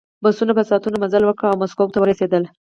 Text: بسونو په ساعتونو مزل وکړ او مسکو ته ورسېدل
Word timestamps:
بسونو 0.23 0.51
په 0.57 0.63
ساعتونو 0.69 1.01
مزل 1.03 1.23
وکړ 1.25 1.45
او 1.51 1.59
مسکو 1.61 1.91
ته 1.93 1.99
ورسېدل 1.99 2.43